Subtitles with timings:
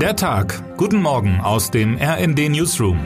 [0.00, 0.62] Der Tag.
[0.76, 2.98] Guten Morgen aus dem RND Newsroom.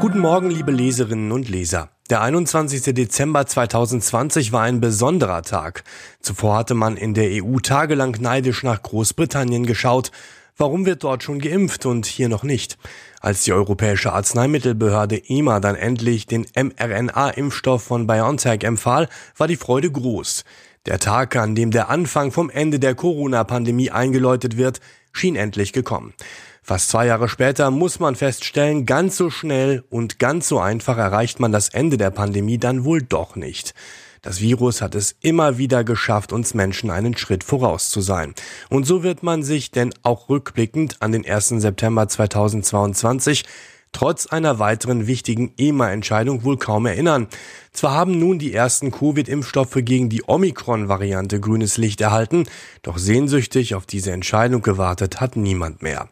[0.00, 1.90] Guten Morgen, liebe Leserinnen und Leser.
[2.10, 2.92] Der 21.
[2.92, 5.84] Dezember 2020 war ein besonderer Tag.
[6.18, 10.10] Zuvor hatte man in der EU tagelang neidisch nach Großbritannien geschaut.
[10.56, 12.78] Warum wird dort schon geimpft und hier noch nicht?
[13.20, 19.90] Als die Europäische Arzneimittelbehörde EMA dann endlich den mRNA-Impfstoff von BioNTech empfahl, war die Freude
[19.90, 20.44] groß.
[20.86, 24.80] Der Tag, an dem der Anfang vom Ende der Corona-Pandemie eingeläutet wird,
[25.12, 26.14] schien endlich gekommen.
[26.62, 31.40] Fast zwei Jahre später muss man feststellen, ganz so schnell und ganz so einfach erreicht
[31.40, 33.74] man das Ende der Pandemie dann wohl doch nicht.
[34.24, 38.34] Das Virus hat es immer wieder geschafft, uns Menschen einen Schritt voraus zu sein.
[38.70, 41.48] Und so wird man sich denn auch rückblickend an den 1.
[41.48, 43.44] September 2022
[43.92, 47.28] trotz einer weiteren wichtigen EMA-Entscheidung wohl kaum erinnern.
[47.72, 52.44] Zwar haben nun die ersten Covid-Impfstoffe gegen die Omikron-Variante grünes Licht erhalten,
[52.82, 56.08] doch sehnsüchtig auf diese Entscheidung gewartet hat niemand mehr.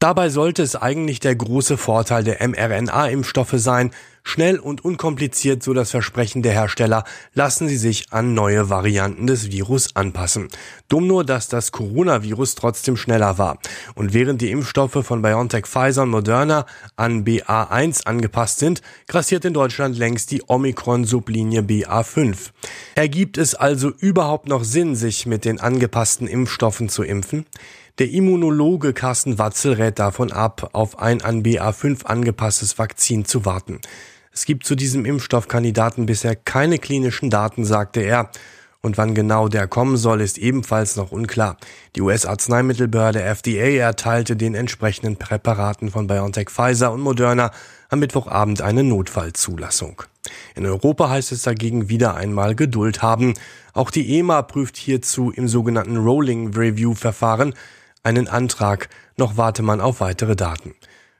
[0.00, 3.90] Dabei sollte es eigentlich der große Vorteil der mRNA-Impfstoffe sein,
[4.24, 9.52] schnell und unkompliziert, so das Versprechen der Hersteller, lassen sie sich an neue Varianten des
[9.52, 10.48] Virus anpassen.
[10.88, 13.58] Dumm nur, dass das Coronavirus trotzdem schneller war.
[13.94, 16.66] Und während die Impfstoffe von BioNTech, Pfizer und Moderna
[16.96, 22.50] an BA1 angepasst sind, grassiert in Deutschland längst die Omikron-Sublinie BA5.
[22.94, 27.46] Ergibt es also überhaupt noch Sinn, sich mit den angepassten Impfstoffen zu impfen?
[27.98, 33.78] Der Immunologe Carsten Watzel rät davon ab, auf ein an BA5 angepasstes Vakzin zu warten.
[34.34, 38.30] Es gibt zu diesem Impfstoffkandidaten bisher keine klinischen Daten, sagte er.
[38.82, 41.56] Und wann genau der kommen soll, ist ebenfalls noch unklar.
[41.94, 47.52] Die US-Arzneimittelbehörde FDA erteilte den entsprechenden Präparaten von BioNTech Pfizer und Moderna
[47.88, 50.02] am Mittwochabend eine Notfallzulassung.
[50.56, 53.34] In Europa heißt es dagegen wieder einmal Geduld haben.
[53.72, 57.54] Auch die EMA prüft hierzu im sogenannten Rolling Review Verfahren
[58.02, 60.74] einen Antrag, noch warte man auf weitere Daten.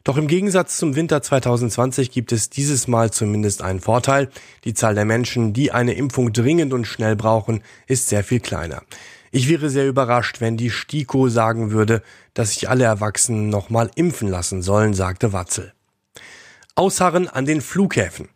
[0.04, 4.28] Doch im Gegensatz zum Winter 2020 gibt es dieses Mal zumindest einen Vorteil.
[4.64, 8.82] Die Zahl der Menschen, die eine Impfung dringend und schnell brauchen, ist sehr viel kleiner.
[9.30, 12.02] Ich wäre sehr überrascht, wenn die STIKO sagen würde,
[12.34, 15.72] dass sich alle Erwachsenen nochmal impfen lassen sollen, sagte Watzel.
[16.74, 18.28] Ausharren an den Flughäfen.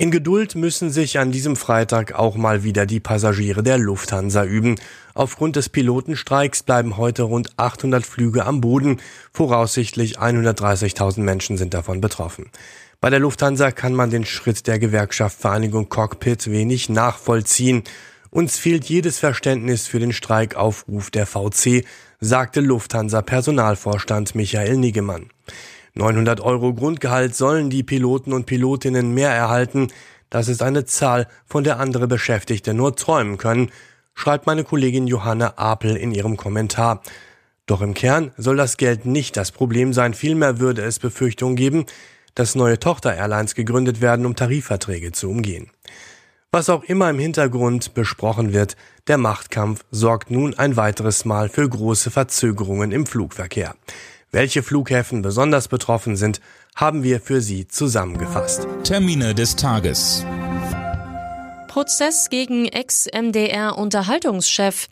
[0.00, 4.76] In Geduld müssen sich an diesem Freitag auch mal wieder die Passagiere der Lufthansa üben.
[5.12, 9.02] Aufgrund des Pilotenstreiks bleiben heute rund 800 Flüge am Boden.
[9.34, 12.46] Voraussichtlich 130.000 Menschen sind davon betroffen.
[13.02, 17.82] Bei der Lufthansa kann man den Schritt der Gewerkschaft Vereinigung Cockpit wenig nachvollziehen.
[18.30, 21.84] Uns fehlt jedes Verständnis für den Streikaufruf der VC,
[22.20, 25.26] sagte Lufthansa Personalvorstand Michael Niggemann.
[25.94, 29.88] 900 Euro Grundgehalt sollen die Piloten und Pilotinnen mehr erhalten.
[30.28, 33.70] Das ist eine Zahl, von der andere Beschäftigte nur träumen können,
[34.14, 37.02] schreibt meine Kollegin Johanna Apel in ihrem Kommentar.
[37.66, 41.86] Doch im Kern soll das Geld nicht das Problem sein, vielmehr würde es Befürchtungen geben,
[42.34, 45.70] dass neue Tochter-Airlines gegründet werden, um Tarifverträge zu umgehen.
[46.52, 51.68] Was auch immer im Hintergrund besprochen wird, der Machtkampf sorgt nun ein weiteres Mal für
[51.68, 53.76] große Verzögerungen im Flugverkehr.
[54.32, 56.40] Welche Flughäfen besonders betroffen sind,
[56.76, 58.68] haben wir für Sie zusammengefasst.
[58.84, 60.24] Termine des Tages.
[61.66, 64.86] Prozess gegen Ex-MDR-Unterhaltungschef.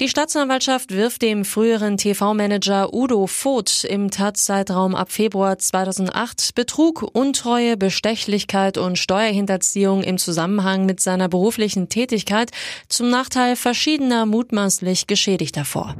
[0.00, 7.76] Die Staatsanwaltschaft wirft dem früheren TV-Manager Udo Voth im Tatzeitraum ab Februar 2008 Betrug, Untreue,
[7.76, 12.50] Bestechlichkeit und Steuerhinterziehung im Zusammenhang mit seiner beruflichen Tätigkeit
[12.88, 15.94] zum Nachteil verschiedener mutmaßlich Geschädigter vor.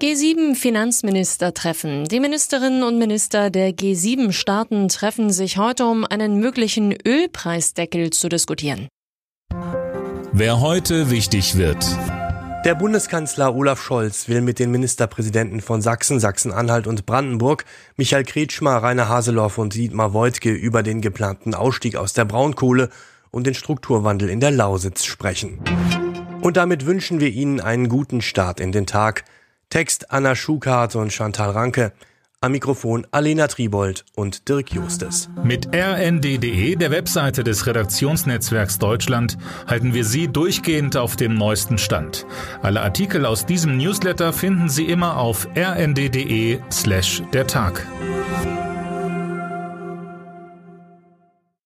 [0.00, 2.04] G7-Finanzminister treffen.
[2.06, 8.88] Die Ministerinnen und Minister der G7-Staaten treffen sich heute, um einen möglichen Ölpreisdeckel zu diskutieren.
[10.32, 11.86] Wer heute wichtig wird.
[12.64, 17.64] Der Bundeskanzler Olaf Scholz will mit den Ministerpräsidenten von Sachsen, Sachsen-Anhalt und Brandenburg,
[17.96, 22.88] Michael Kretschmer, Rainer Haseloff und Dietmar Woidke über den geplanten Ausstieg aus der Braunkohle
[23.30, 25.60] und den Strukturwandel in der Lausitz sprechen.
[26.40, 29.24] Und damit wünschen wir Ihnen einen guten Start in den Tag.
[29.70, 31.92] Text Anna Schukart und Chantal Ranke.
[32.40, 35.30] Am Mikrofon Alena Tribold und Dirk Justes.
[35.42, 42.26] Mit rnd.de, der Webseite des Redaktionsnetzwerks Deutschland, halten wir Sie durchgehend auf dem neuesten Stand.
[42.60, 47.86] Alle Artikel aus diesem Newsletter finden Sie immer auf rnd.de slash der Tag.